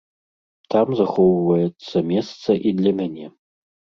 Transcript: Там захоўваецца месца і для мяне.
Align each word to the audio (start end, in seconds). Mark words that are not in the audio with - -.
Там 0.75 0.87
захоўваецца 0.99 1.97
месца 2.13 2.49
і 2.69 2.75
для 2.79 2.91
мяне. 3.03 3.27